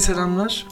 Herkese 0.00 0.14
selamlar. 0.14 0.66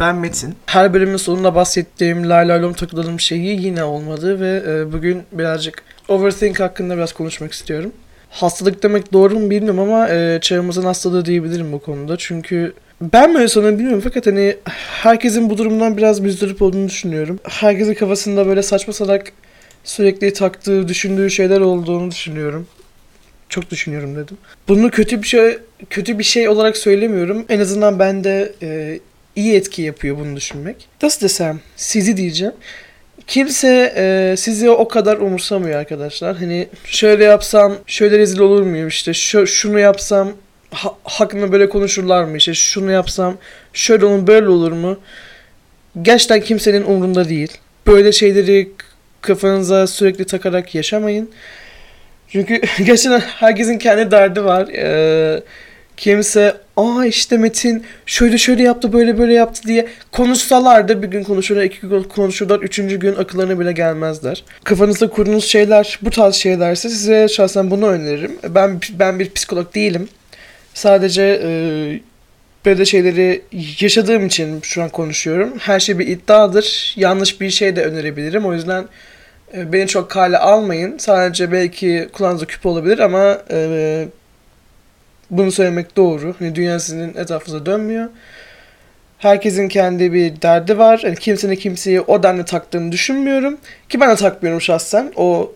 Ben 0.00 0.16
Metin. 0.16 0.54
Her 0.66 0.94
bölümün 0.94 1.16
sonunda 1.16 1.54
bahsettiğim 1.54 2.28
lay 2.28 2.48
lay 2.48 2.62
lom 2.62 2.72
takılalım 2.72 3.20
şeyi 3.20 3.62
yine 3.62 3.84
olmadı 3.84 4.40
ve 4.40 4.62
e, 4.68 4.92
bugün 4.92 5.22
birazcık 5.32 5.82
overthink 6.08 6.60
hakkında 6.60 6.96
biraz 6.96 7.12
konuşmak 7.12 7.52
istiyorum. 7.52 7.92
Hastalık 8.30 8.82
demek 8.82 9.12
doğru 9.12 9.38
mu 9.38 9.50
bilmiyorum 9.50 9.80
ama 9.80 10.08
e, 10.08 10.38
çağımızın 10.40 10.82
hastalığı 10.82 11.24
diyebilirim 11.24 11.72
bu 11.72 11.78
konuda. 11.78 12.16
Çünkü 12.18 12.74
ben 13.00 13.34
böyle 13.34 13.48
sanırım 13.48 13.78
bilmiyorum 13.78 14.02
fakat 14.04 14.26
hani 14.26 14.56
herkesin 15.02 15.50
bu 15.50 15.58
durumdan 15.58 15.96
biraz 15.96 16.20
müzdarip 16.20 16.62
olduğunu 16.62 16.88
düşünüyorum. 16.88 17.38
Herkesin 17.42 17.94
kafasında 17.94 18.46
böyle 18.46 18.62
saçma 18.62 18.92
salak 18.92 19.32
sürekli 19.84 20.32
taktığı, 20.32 20.88
düşündüğü 20.88 21.30
şeyler 21.30 21.60
olduğunu 21.60 22.10
düşünüyorum. 22.10 22.66
Çok 23.50 23.70
düşünüyorum 23.70 24.16
dedim. 24.16 24.38
Bunu 24.68 24.90
kötü 24.90 25.22
bir 25.22 25.26
şey 25.26 25.58
kötü 25.90 26.18
bir 26.18 26.24
şey 26.24 26.48
olarak 26.48 26.76
söylemiyorum. 26.76 27.46
En 27.48 27.60
azından 27.60 27.98
bende 27.98 28.52
e, 28.62 29.00
iyi 29.36 29.54
etki 29.54 29.82
yapıyor 29.82 30.18
bunu 30.18 30.36
düşünmek. 30.36 30.88
Nasıl 31.02 31.20
desem 31.20 31.60
sizi 31.76 32.16
diyeceğim. 32.16 32.54
Kimse 33.26 33.92
e, 33.96 34.34
sizi 34.38 34.70
o 34.70 34.88
kadar 34.88 35.16
umursamıyor 35.16 35.80
arkadaşlar. 35.80 36.36
Hani 36.36 36.68
şöyle 36.84 37.24
yapsam 37.24 37.76
şöyle 37.86 38.18
rezil 38.18 38.38
olur 38.38 38.62
muyum 38.62 38.88
işte 38.88 39.14
şu, 39.14 39.46
şunu 39.46 39.78
yapsam 39.78 40.32
ha, 40.70 40.90
hakkında 41.04 41.52
böyle 41.52 41.68
konuşurlar 41.68 42.24
mı 42.24 42.36
işte 42.36 42.54
şunu 42.54 42.90
yapsam 42.90 43.36
şöyle 43.72 44.06
olur 44.06 44.26
böyle 44.26 44.48
olur 44.48 44.72
mu? 44.72 44.98
Gerçekten 46.02 46.40
kimsenin 46.40 46.82
umrunda 46.82 47.28
değil. 47.28 47.52
Böyle 47.86 48.12
şeyleri 48.12 48.72
kafanıza 49.20 49.86
sürekli 49.86 50.24
takarak 50.24 50.74
yaşamayın. 50.74 51.30
Çünkü 52.30 52.60
gerçekten 52.84 53.20
herkesin 53.20 53.78
kendi 53.78 54.10
derdi 54.10 54.44
var. 54.44 54.68
Ee, 54.68 55.42
kimse 55.96 56.56
aa 56.76 57.06
işte 57.06 57.36
Metin 57.36 57.84
şöyle 58.06 58.38
şöyle 58.38 58.62
yaptı 58.62 58.92
böyle 58.92 59.18
böyle 59.18 59.32
yaptı 59.32 59.62
diye 59.66 59.86
konuşsalar 60.12 60.88
da 60.88 61.02
bir 61.02 61.08
gün 61.08 61.24
konuşurlar, 61.24 61.62
iki 61.62 61.80
gün 61.80 62.02
konuşurlar, 62.02 62.60
üçüncü 62.60 62.96
gün 62.96 63.14
akıllarına 63.14 63.60
bile 63.60 63.72
gelmezler. 63.72 64.44
Kafanızda 64.64 65.10
kurduğunuz 65.10 65.44
şeyler 65.44 65.98
bu 66.02 66.10
tarz 66.10 66.34
şeylerse 66.34 66.88
size 66.88 67.28
şahsen 67.28 67.70
bunu 67.70 67.86
öneririm. 67.86 68.38
Ben 68.48 68.80
ben 68.92 69.18
bir 69.18 69.30
psikolog 69.30 69.74
değilim. 69.74 70.08
Sadece 70.74 71.40
e, 71.44 71.50
böyle 72.66 72.84
şeyleri 72.84 73.42
yaşadığım 73.80 74.26
için 74.26 74.60
şu 74.62 74.82
an 74.82 74.88
konuşuyorum. 74.88 75.58
Her 75.58 75.80
şey 75.80 75.98
bir 75.98 76.06
iddiadır. 76.06 76.94
Yanlış 76.96 77.40
bir 77.40 77.50
şey 77.50 77.76
de 77.76 77.84
önerebilirim. 77.84 78.46
O 78.46 78.54
yüzden 78.54 78.84
beni 79.54 79.86
çok 79.86 80.10
kale 80.10 80.38
almayın. 80.38 80.98
Sadece 80.98 81.52
belki 81.52 82.08
kulağınızda 82.12 82.46
küp 82.46 82.66
olabilir 82.66 82.98
ama 82.98 83.38
e, 83.50 84.08
bunu 85.30 85.52
söylemek 85.52 85.96
doğru. 85.96 86.34
Hani 86.38 86.54
dünya 86.54 86.80
sizin 86.80 87.08
etrafınıza 87.08 87.66
dönmüyor. 87.66 88.08
Herkesin 89.18 89.68
kendi 89.68 90.12
bir 90.12 90.42
derdi 90.42 90.78
var. 90.78 91.00
Yani 91.04 91.16
kimsenin 91.16 91.56
kimseyi 91.56 92.00
o 92.00 92.22
denli 92.22 92.44
taktığını 92.44 92.92
düşünmüyorum. 92.92 93.58
Ki 93.88 94.00
ben 94.00 94.10
de 94.10 94.16
takmıyorum 94.16 94.60
şahsen. 94.60 95.12
O 95.16 95.52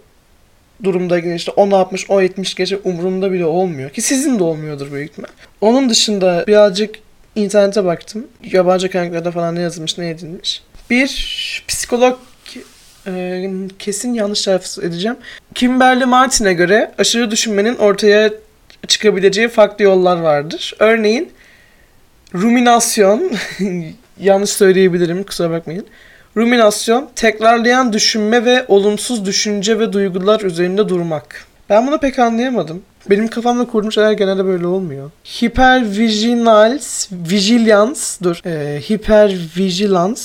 durumda 0.84 1.18
işte 1.18 1.52
o 1.56 1.70
ne 1.70 1.74
yapmış, 1.74 2.10
o 2.10 2.20
etmiş 2.20 2.54
gece 2.54 2.76
umurumda 2.76 3.32
bile 3.32 3.44
olmuyor. 3.44 3.90
Ki 3.90 4.02
sizin 4.02 4.38
de 4.38 4.42
olmuyordur 4.42 4.92
büyük 4.92 5.10
ihtimal. 5.10 5.28
Onun 5.60 5.88
dışında 5.88 6.44
birazcık 6.46 6.94
internete 7.36 7.84
baktım. 7.84 8.26
Yabancı 8.52 8.90
kaynaklarda 8.90 9.30
falan 9.30 9.54
ne 9.54 9.60
yazılmış, 9.60 9.98
ne 9.98 10.10
edilmiş. 10.10 10.62
Bir 10.90 11.64
psikolog 11.68 12.18
e, 13.06 13.50
kesin 13.78 14.14
yanlış 14.14 14.42
telaffuz 14.42 14.84
edeceğim. 14.84 15.16
Kimberly 15.54 16.04
Martin'e 16.04 16.52
göre 16.52 16.92
aşırı 16.98 17.30
düşünmenin 17.30 17.76
ortaya 17.76 18.30
çıkabileceği 18.88 19.48
farklı 19.48 19.84
yollar 19.84 20.16
vardır. 20.16 20.74
Örneğin 20.78 21.32
ruminasyon, 22.34 23.32
yanlış 24.20 24.50
söyleyebilirim 24.50 25.22
kusura 25.24 25.50
bakmayın. 25.50 25.86
Ruminasyon, 26.36 27.10
tekrarlayan 27.16 27.92
düşünme 27.92 28.44
ve 28.44 28.64
olumsuz 28.68 29.26
düşünce 29.26 29.78
ve 29.78 29.92
duygular 29.92 30.40
üzerinde 30.40 30.88
durmak. 30.88 31.46
Ben 31.70 31.86
bunu 31.86 31.98
pek 31.98 32.18
anlayamadım. 32.18 32.82
Benim 33.10 33.28
kafamda 33.28 33.66
kurduğum 33.66 33.92
şeyler 33.92 34.12
genelde 34.12 34.44
böyle 34.44 34.66
olmuyor. 34.66 35.10
Hypervigilance, 35.24 36.84
vigilance, 37.10 38.00
dur. 38.22 38.40
E, 38.46 38.80
hypervigilance, 38.80 40.22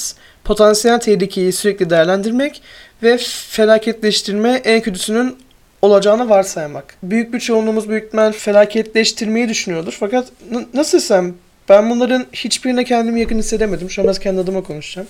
potansiyel 0.50 1.00
tehlikeyi 1.00 1.52
sürekli 1.52 1.90
değerlendirmek 1.90 2.62
ve 3.04 3.18
felaketleştirme 3.50 4.62
en 4.66 4.82
kötüsünün 4.82 5.36
olacağını 5.82 6.30
varsaymak. 6.30 6.96
Büyük 7.04 7.34
bir 7.34 7.40
çoğunluğumuz 7.40 7.90
büyük 7.90 8.06
ihtimal 8.06 8.32
felaketleştirmeyi 8.32 9.50
düşünüyordur. 9.50 9.98
Fakat 10.00 10.28
nasıl 10.74 10.98
desem 10.98 11.36
ben 11.70 11.90
bunların 11.90 12.26
hiçbirine 12.34 12.84
kendimi 12.84 13.20
yakın 13.20 13.38
hissedemedim. 13.38 13.90
Şu 13.90 14.02
an 14.02 14.08
biraz 14.08 14.20
kendi 14.20 14.42
adıma 14.42 14.64
konuşacağım. 14.64 15.08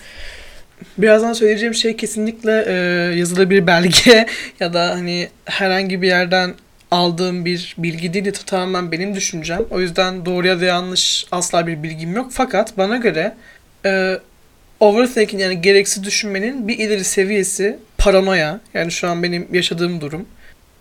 Birazdan 0.98 1.34
söyleyeceğim 1.34 1.74
şey 1.74 1.96
kesinlikle 1.96 2.66
e, 2.68 2.74
yazılı 3.18 3.50
bir 3.50 3.68
belge 3.68 4.26
ya 4.60 4.74
da 4.74 4.90
hani 4.90 5.30
herhangi 5.46 6.02
bir 6.02 6.08
yerden 6.08 6.54
aldığım 6.92 7.46
bir 7.46 7.76
bilgi 7.78 8.14
değil 8.14 8.26
de 8.26 8.32
tamamen 8.32 8.92
benim 8.92 9.16
düşüncem. 9.16 9.62
O 9.72 9.80
yüzden 9.80 10.26
doğru 10.26 10.48
ya 10.48 10.62
da 10.62 10.66
yanlış 10.66 11.26
asla 11.32 11.68
bir 11.68 11.84
bilgim 11.84 12.16
yok. 12.16 12.30
Fakat 12.32 12.78
bana 12.78 12.98
göre 12.98 13.36
e, 13.86 14.20
overthinking 14.80 15.42
yani 15.42 15.62
gereksiz 15.62 16.04
düşünmenin 16.04 16.68
bir 16.68 16.78
ileri 16.80 17.04
seviyesi 17.04 17.78
paranoya. 17.98 18.60
Yani 18.74 18.92
şu 18.92 19.08
an 19.08 19.24
benim 19.24 19.48
yaşadığım 19.54 20.02
durum. 20.02 20.26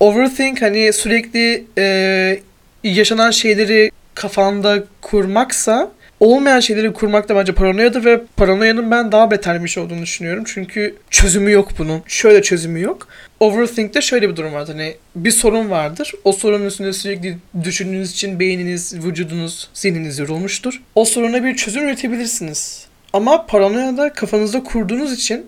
Overthink 0.01 0.63
hani 0.63 0.93
sürekli 0.93 1.65
e, 1.79 2.41
yaşanan 2.85 3.31
şeyleri 3.31 3.91
kafanda 4.15 4.85
kurmaksa 5.01 5.91
olmayan 6.21 6.61
şeyleri 6.61 6.93
kurmak 6.93 7.29
da 7.29 7.37
bence 7.37 7.53
paranoyadır 7.53 8.05
ve 8.05 8.21
paranoyanın 8.37 8.91
ben 8.91 9.13
daha 9.13 9.31
beter 9.31 9.65
bir 9.65 9.69
şey 9.69 9.83
olduğunu 9.83 10.03
düşünüyorum. 10.03 10.45
Çünkü 10.47 10.97
çözümü 11.11 11.51
yok 11.51 11.69
bunun. 11.79 12.03
Şöyle 12.07 12.43
çözümü 12.43 12.81
yok. 12.81 13.09
Overthink'te 13.41 14.01
şöyle 14.01 14.31
bir 14.31 14.37
durum 14.37 14.53
vardır. 14.53 14.73
Hani 14.73 14.95
bir 15.17 15.31
sorun 15.31 15.71
vardır. 15.71 16.13
O 16.25 16.33
sorunun 16.33 16.67
üstünde 16.67 16.93
sürekli 16.93 17.37
düşündüğünüz 17.65 18.13
için 18.13 18.41
beyniniz, 18.41 18.95
vücudunuz, 19.05 19.69
zihniniz 19.75 20.19
yorulmuştur. 20.19 20.83
O 20.95 21.05
soruna 21.05 21.45
bir 21.45 21.57
çözüm 21.57 21.85
üretebilirsiniz. 21.85 22.88
Ama 23.19 23.47
paranoyada 23.47 24.13
kafanızda 24.13 24.63
kurduğunuz 24.63 25.13
için 25.13 25.47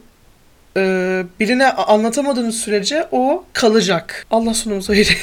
e, 0.76 0.80
birine 1.40 1.72
anlatamadığınız 1.72 2.56
sürece 2.56 3.06
o 3.12 3.44
kalacak. 3.52 4.26
Allah 4.30 4.54
sonumuzu 4.54 4.92
hayır. 4.92 5.18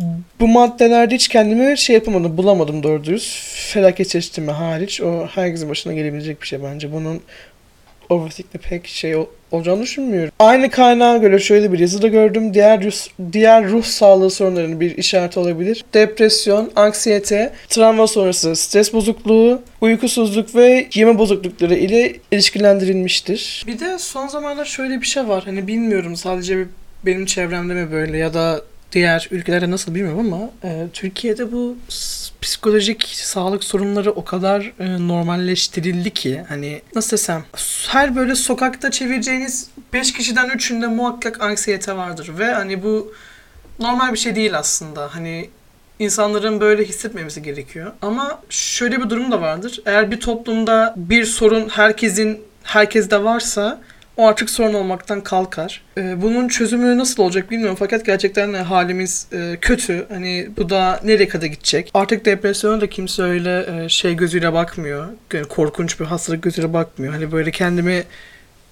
Bu 0.40 0.48
maddelerde 0.48 1.14
hiç 1.14 1.28
kendimi 1.28 1.78
şey 1.78 1.94
yapamadım, 1.94 2.36
bulamadım 2.36 2.82
doğru 2.82 3.04
dürüst. 3.04 3.38
Felaket 3.72 4.08
çeşitimi 4.08 4.50
hariç. 4.50 5.00
O 5.00 5.26
herkesin 5.26 5.68
başına 5.68 5.92
gelebilecek 5.92 6.42
bir 6.42 6.46
şey 6.46 6.62
bence. 6.62 6.92
Bunun 6.92 7.20
overthink'te 8.10 8.58
pek 8.58 8.86
şey 8.86 9.16
ol- 9.16 9.26
olacağını 9.50 9.82
düşünmüyorum. 9.82 10.32
Aynı 10.38 10.70
kaynağa 10.70 11.16
göre 11.16 11.38
şöyle 11.38 11.72
bir 11.72 11.78
yazıda 11.78 12.08
gördüm. 12.08 12.54
Diğer 12.54 12.84
ruh, 12.84 12.92
diğer 13.32 13.68
ruh 13.68 13.84
sağlığı 13.84 14.30
sorunlarının 14.30 14.80
bir 14.80 14.96
işareti 14.96 15.40
olabilir. 15.40 15.84
Depresyon, 15.94 16.70
anksiyete, 16.76 17.52
travma 17.68 18.06
sonrası 18.06 18.56
stres 18.56 18.92
bozukluğu, 18.92 19.62
uykusuzluk 19.80 20.54
ve 20.54 20.86
yeme 20.94 21.18
bozuklukları 21.18 21.74
ile 21.74 22.16
ilişkilendirilmiştir. 22.32 23.64
Bir 23.66 23.80
de 23.80 23.98
son 23.98 24.28
zamanlarda 24.28 24.64
şöyle 24.64 25.00
bir 25.00 25.06
şey 25.06 25.28
var. 25.28 25.42
Hani 25.44 25.66
bilmiyorum 25.66 26.16
sadece 26.16 26.64
benim 27.06 27.26
çevremde 27.26 27.74
mi 27.74 27.92
böyle 27.92 28.18
ya 28.18 28.34
da 28.34 28.60
diğer 28.92 29.28
ülkelerde 29.30 29.70
nasıl 29.70 29.94
bilmiyorum 29.94 30.20
ama 30.32 30.50
e, 30.64 30.86
Türkiye'de 30.92 31.52
bu 31.52 31.76
psikolojik 32.60 33.06
sağlık 33.12 33.64
sorunları 33.64 34.10
o 34.10 34.24
kadar 34.24 34.72
e, 34.78 35.08
normalleştirildi 35.08 36.10
ki 36.10 36.44
hani 36.48 36.82
nasıl 36.94 37.12
desem 37.12 37.44
her 37.88 38.16
böyle 38.16 38.34
sokakta 38.34 38.90
çevireceğiniz 38.90 39.70
5 39.92 40.12
kişiden 40.12 40.48
3'ünde 40.48 40.86
muhakkak 40.86 41.42
anksiyete 41.42 41.96
vardır 41.96 42.30
ve 42.38 42.52
hani 42.52 42.82
bu 42.82 43.12
normal 43.78 44.12
bir 44.12 44.18
şey 44.18 44.34
değil 44.34 44.58
aslında. 44.58 45.14
Hani 45.14 45.50
insanların 45.98 46.60
böyle 46.60 46.84
hissetmemesi 46.84 47.42
gerekiyor. 47.42 47.92
Ama 48.02 48.40
şöyle 48.50 49.00
bir 49.00 49.10
durum 49.10 49.32
da 49.32 49.40
vardır. 49.40 49.80
Eğer 49.86 50.10
bir 50.10 50.20
toplumda 50.20 50.94
bir 50.96 51.24
sorun 51.24 51.68
herkesin 51.68 52.40
herkeste 52.62 53.24
varsa 53.24 53.80
o 54.20 54.26
artık 54.26 54.50
sorun 54.50 54.74
olmaktan 54.74 55.20
kalkar. 55.20 55.82
Ee, 55.98 56.22
bunun 56.22 56.48
çözümü 56.48 56.98
nasıl 56.98 57.22
olacak 57.22 57.50
bilmiyorum 57.50 57.76
fakat 57.78 58.06
gerçekten 58.06 58.54
halimiz 58.54 59.26
e, 59.32 59.56
kötü. 59.60 60.06
Hani 60.08 60.48
bu 60.56 60.70
da 60.70 61.00
nereye 61.04 61.28
kadar 61.28 61.46
gidecek? 61.46 61.90
Artık 61.94 62.24
depresyona 62.24 62.80
da 62.80 62.90
kimse 62.90 63.22
öyle 63.22 63.84
e, 63.84 63.88
şey 63.88 64.16
gözüyle 64.16 64.52
bakmıyor. 64.52 65.06
Yani 65.32 65.44
korkunç 65.46 66.00
bir 66.00 66.04
hastalık 66.04 66.42
gözüyle 66.42 66.72
bakmıyor. 66.72 67.12
Hani 67.12 67.32
böyle 67.32 67.50
kendimi 67.50 68.04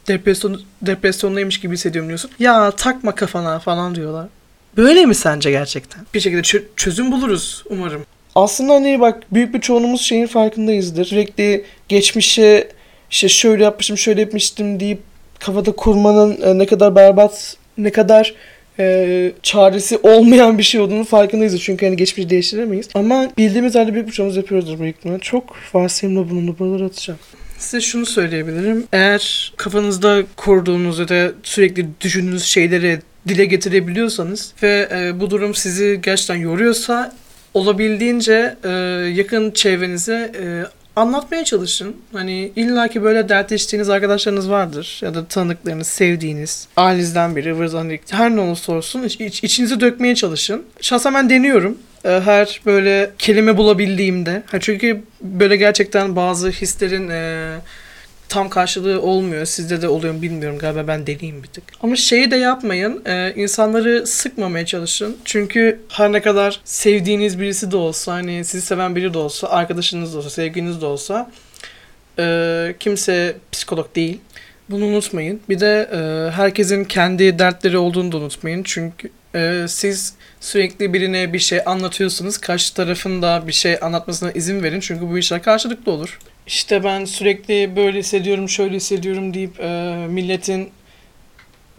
depresyon 0.09 0.63
depresyondaymış 0.83 1.61
gibi 1.61 1.75
hissediyorum 1.75 2.09
diyorsun. 2.09 2.31
Ya 2.39 2.71
takma 2.71 3.15
kafana 3.15 3.59
falan 3.59 3.95
diyorlar. 3.95 4.29
Böyle 4.77 5.07
mi 5.07 5.15
sence 5.15 5.51
gerçekten? 5.51 6.07
Bir 6.15 6.21
şekilde 6.21 6.41
çö- 6.41 6.65
çözüm 6.77 7.13
buluruz 7.13 7.65
umarım. 7.71 8.03
Aslında 8.35 8.75
hani 8.75 9.01
bak 9.01 9.23
büyük 9.33 9.55
bir 9.55 9.61
çoğunluğumuz 9.61 10.01
şeyin 10.01 10.27
farkındayızdır. 10.27 11.05
Sürekli 11.05 11.65
geçmişe 11.89 12.69
işte 13.11 13.29
şöyle 13.29 13.65
yapmışım 13.65 13.99
şöyle 13.99 14.21
yapmıştım 14.21 14.81
deyip 14.81 15.08
kafada 15.39 15.73
kurmanın 15.73 16.43
e, 16.43 16.59
ne 16.59 16.67
kadar 16.67 16.97
berbat 16.97 17.57
ne 17.79 17.93
kadar 17.93 18.35
e, 18.79 19.33
çaresi 19.43 19.99
olmayan 20.03 20.59
bir 20.59 20.63
şey 20.63 20.81
olduğunu 20.81 21.05
farkındayız. 21.05 21.61
Çünkü 21.61 21.87
hani 21.87 21.97
geçmişi 21.97 22.31
değiştiremeyiz. 22.31 22.89
Ama 22.95 23.31
bildiğimiz 23.39 23.75
halde 23.75 23.95
büyük 23.95 24.09
bir 24.09 24.37
yapıyoruzdur 24.37 24.81
büyük 24.81 24.97
ihtimalle. 24.97 25.19
Çok 25.19 25.57
varsayımla 25.75 26.31
bulundu. 26.31 26.57
Buraları 26.59 26.85
atacağım. 26.85 27.21
Size 27.59 27.81
şunu 27.81 28.07
söyleyebilirim. 28.07 28.85
Eğer 28.93 29.53
kafanızda 29.57 30.23
kurduğunuz 30.37 30.99
ya 30.99 31.09
da 31.09 31.33
sürekli 31.43 31.87
düşündüğünüz 32.01 32.45
şeyleri 32.45 32.99
dile 33.29 33.45
getirebiliyorsanız 33.45 34.55
ve 34.63 34.89
e, 34.93 35.21
bu 35.21 35.31
durum 35.31 35.55
sizi 35.55 36.01
gerçekten 36.03 36.37
yoruyorsa 36.37 37.13
olabildiğince 37.55 38.57
e, 38.65 38.69
yakın 39.15 39.51
çevrenize 39.51 40.33
e, 40.43 40.63
anlatmaya 40.99 41.45
çalışın. 41.45 41.97
Hani 42.13 42.53
illaki 42.57 43.03
böyle 43.03 43.29
dertleştiğiniz 43.29 43.89
arkadaşlarınız 43.91 44.51
vardır 44.51 45.01
ya 45.03 45.15
da 45.15 45.27
tanıdıklarınız, 45.27 45.87
sevdiğiniz, 45.87 46.69
ailenizden 46.77 47.37
biri, 47.37 47.53
ıvır 47.55 47.67
zıvır, 47.67 47.99
her 48.11 48.31
ne 48.37 48.41
olursa 48.41 48.73
olsun 48.73 49.03
iç, 49.03 49.21
iç- 49.21 49.45
içinize 49.45 49.81
dökmeye 49.81 50.15
çalışın. 50.15 50.63
Şahsen 50.81 51.15
ben 51.15 51.31
deniyorum. 51.31 51.79
E, 52.05 52.09
Her 52.25 52.61
böyle 52.67 53.11
kelime 53.19 53.57
bulabildiğimde. 53.57 54.43
Ha 54.47 54.61
çünkü 54.61 55.03
böyle 55.23 55.57
gerçekten 55.57 56.17
bazı 56.17 56.51
hislerin 56.51 57.09
e, 57.09 57.49
tam 58.29 58.51
karşılığı 58.51 59.03
olmuyor. 59.03 59.45
Sizde 59.45 59.83
de 59.83 59.89
oluyor 59.89 60.15
mu 60.15 60.23
bilmiyorum. 60.23 60.59
Galiba 60.59 60.89
ben 60.89 61.07
deliyim 61.07 61.43
bir 61.43 61.49
tık. 61.49 61.65
Ama 61.83 61.97
şeyi 61.97 62.31
de 62.31 62.37
yapmayın. 62.37 63.03
e, 63.07 63.35
insanları 63.37 64.07
sıkmamaya 64.07 64.67
çalışın. 64.67 65.17
Çünkü 65.25 65.81
her 65.89 66.13
ne 66.13 66.23
kadar 66.23 66.61
sevdiğiniz 66.65 67.41
birisi 67.41 67.71
de 67.71 67.77
olsa, 67.77 68.13
hani 68.13 68.45
sizi 68.45 68.67
seven 68.67 68.97
biri 68.97 69.15
de 69.15 69.19
olsa, 69.19 69.49
arkadaşınız 69.49 70.15
da 70.15 70.19
olsa, 70.19 70.31
sevgiliniz 70.31 70.81
de 70.81 70.87
olsa 70.87 71.31
e, 72.19 72.75
kimse 72.81 73.37
psikolog 73.53 73.95
değil. 73.97 74.21
Bunu 74.71 74.85
unutmayın. 74.85 75.41
Bir 75.49 75.61
de 75.61 75.91
e, 75.93 76.31
herkesin 76.31 76.85
kendi 76.85 77.39
dertleri 77.39 77.79
olduğunu 77.79 78.13
da 78.13 78.17
unutmayın. 78.17 78.63
Çünkü 78.63 79.11
e, 79.35 79.65
siz 79.69 80.15
sürekli 80.41 80.93
birine 80.93 81.33
bir 81.33 81.39
şey 81.39 81.61
anlatıyorsunuz. 81.67 82.39
Karşı 82.39 82.75
tarafın 82.75 83.23
da 83.23 83.45
bir 83.47 83.53
şey 83.53 83.79
anlatmasına 83.83 84.31
izin 84.33 84.63
verin. 84.63 84.81
Çünkü 84.81 85.09
bu 85.11 85.19
işler 85.19 85.43
karşılıklı 85.43 85.93
olur. 85.93 86.19
İşte 86.49 86.85
ben 86.85 87.05
sürekli 87.05 87.77
böyle 87.77 87.99
hissediyorum, 87.99 88.49
şöyle 88.49 88.77
hissediyorum 88.77 89.35
deyip 89.35 89.61
e, 89.61 89.95
milletin 90.09 90.71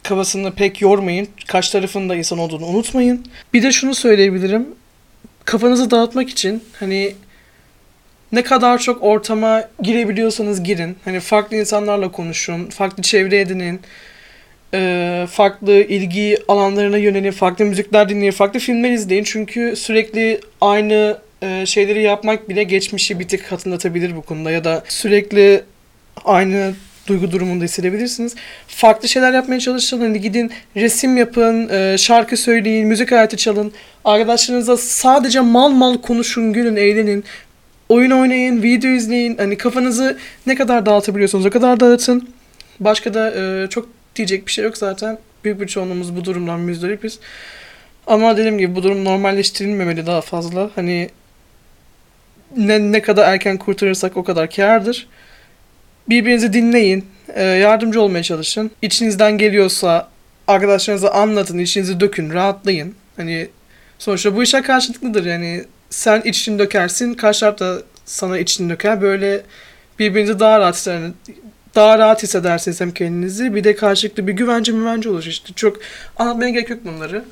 kafasını 0.04 0.52
pek 0.52 0.82
yormayın. 0.82 1.28
Karşı 1.48 1.72
tarafın 1.72 2.10
da 2.10 2.16
insan 2.16 2.40
olduğunu 2.40 2.66
unutmayın. 2.66 3.26
Bir 3.54 3.64
de 3.64 3.72
şunu 3.72 3.96
söyleyebilirim. 3.96 4.68
Kafanızı 5.46 5.92
dağıtmak 5.92 6.30
için 6.30 6.64
hani 6.80 7.14
ne 8.32 8.44
kadar 8.44 8.78
çok 8.78 9.04
ortama 9.04 9.64
girebiliyorsanız 9.82 10.64
girin. 10.64 10.98
Hani 11.06 11.20
farklı 11.20 11.58
insanlarla 11.58 12.12
konuşun, 12.12 12.66
farklı 12.66 13.04
çevre 13.04 13.40
edinin, 13.40 13.82
e, 14.74 15.28
farklı 15.30 15.74
ilgi 15.74 16.38
alanlarına 16.48 16.98
yönelin, 16.98 17.32
farklı 17.32 17.66
müzikler 17.66 18.10
dinleyin, 18.10 18.32
farklı 18.32 18.60
filmler 18.60 18.92
izleyin. 18.92 19.24
Çünkü 19.24 19.76
sürekli 19.76 20.42
aynı 20.62 21.18
e, 21.42 21.66
şeyleri 21.66 22.02
yapmak 22.02 22.50
bile 22.50 22.64
geçmişi 22.64 23.20
bir 23.20 23.28
tık 23.28 23.52
hatırlatabilir 23.52 24.16
bu 24.16 24.22
konuda 24.22 24.52
ya 24.52 24.64
da 24.64 24.84
sürekli 24.88 25.64
aynı 26.26 26.74
duygu 27.08 27.32
durumunda 27.32 27.64
hissedebilirsiniz. 27.64 28.36
Farklı 28.68 29.08
şeyler 29.08 29.34
yapmaya 29.34 29.60
çalışın. 29.60 30.00
Hani 30.00 30.22
gidin 30.22 30.52
resim 30.76 31.18
yapın, 31.18 31.70
e, 31.70 31.98
şarkı 31.98 32.38
söyleyin, 32.38 32.88
müzik 32.88 33.14
aleti 33.14 33.38
çalın. 33.38 33.72
Arkadaşlarınızla 34.06 34.78
sadece 34.78 35.40
mal 35.40 35.70
mal 35.70 35.98
konuşun, 35.98 36.54
gülün, 36.54 36.76
eğlenin. 36.76 37.24
Oyun 37.90 38.12
oynayın, 38.12 38.64
video 38.64 38.92
izleyin. 38.92 39.38
Hani 39.38 39.58
kafanızı 39.58 40.18
ne 40.48 40.56
kadar 40.56 40.86
dağıtabiliyorsanız 40.86 41.46
o 41.46 41.50
kadar 41.50 41.80
dağıtın. 41.80 42.30
Başka 42.80 43.14
da 43.14 43.32
e, 43.32 43.68
çok 43.70 43.90
diyecek 44.16 44.48
bir 44.48 44.52
şey 44.52 44.66
yok 44.66 44.78
zaten. 44.78 45.18
Büyük 45.44 45.62
bir 45.62 45.68
çoğunluğumuz 45.68 46.16
bu 46.16 46.26
durumdan 46.26 46.60
müzdaripiz. 46.60 47.20
Ama 48.08 48.38
dediğim 48.38 48.58
gibi 48.58 48.76
bu 48.76 48.84
durum 48.84 49.06
normalleştirilmemeli 49.06 50.06
daha 50.06 50.22
fazla. 50.22 50.70
Hani 50.76 51.10
ne, 52.58 52.92
ne 52.92 53.02
kadar 53.02 53.34
erken 53.34 53.58
kurtarırsak 53.58 54.18
o 54.18 54.24
kadar 54.24 54.50
kârdır. 54.50 55.08
Birbirinizi 56.10 56.54
dinleyin, 56.54 57.06
e, 57.36 57.44
yardımcı 57.44 58.02
olmaya 58.02 58.24
çalışın. 58.24 58.72
İçinizden 58.82 59.38
geliyorsa 59.38 60.10
arkadaşlarınıza 60.48 61.10
anlatın, 61.10 61.58
içinizi 61.58 62.00
dökün, 62.00 62.34
rahatlayın. 62.34 62.96
Hani 63.18 63.48
sonuçta 64.00 64.36
bu 64.36 64.44
işler 64.44 64.64
karşılıklıdır 64.64 65.26
yani. 65.26 65.64
Sen 65.90 66.22
içini 66.22 66.60
dökersin, 66.60 67.14
karşı 67.14 67.40
taraf 67.40 67.60
da 67.60 67.82
sana 68.06 68.38
içini 68.38 68.70
döker. 68.70 69.02
Böyle 69.02 69.42
birbirinizi 70.00 70.40
daha 70.40 70.60
rahat 70.60 70.76
hisseder, 70.76 71.12
daha 71.76 72.00
rahat 72.00 72.24
hissedersiniz 72.24 72.82
hem 72.82 72.92
kendinizi. 72.92 73.56
Bir 73.56 73.64
de 73.64 73.76
karşılıklı 73.76 74.28
bir 74.28 74.34
güvence 74.34 74.72
müvence 74.72 75.10
olur 75.10 75.24
işte. 75.24 75.54
Çok 75.54 75.78
anlatmaya 76.18 76.50
gerek 76.50 76.70
yok 76.70 76.80
bunları. 76.86 77.24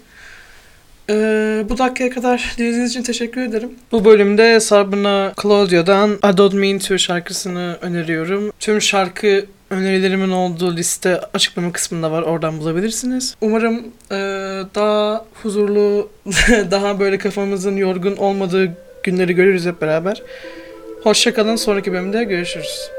Ee, 1.09 1.65
bu 1.69 1.77
dakikaya 1.77 2.09
kadar 2.09 2.55
dinlediğiniz 2.57 2.91
için 2.91 3.03
teşekkür 3.03 3.41
ederim. 3.41 3.69
Bu 3.91 4.05
bölümde 4.05 4.59
Sabrina 4.59 5.33
Claudio'dan 5.41 6.11
I 6.11 6.37
Don't 6.37 6.53
Mean 6.53 6.79
To 6.79 6.97
şarkısını 6.97 7.77
öneriyorum. 7.81 8.51
Tüm 8.59 8.81
şarkı 8.81 9.45
önerilerimin 9.69 10.31
olduğu 10.31 10.75
liste 10.75 11.21
açıklama 11.33 11.71
kısmında 11.71 12.11
var. 12.11 12.21
Oradan 12.21 12.59
bulabilirsiniz. 12.59 13.35
Umarım 13.41 13.83
e, 14.11 14.15
daha 14.75 15.25
huzurlu, 15.43 16.09
daha 16.71 16.99
böyle 16.99 17.17
kafamızın 17.17 17.77
yorgun 17.77 18.15
olmadığı 18.15 18.77
günleri 19.03 19.35
görürüz 19.35 19.65
hep 19.65 19.81
beraber. 19.81 20.23
Hoşçakalın. 21.03 21.55
Sonraki 21.55 21.93
bölümde 21.93 22.23
görüşürüz. 22.23 22.89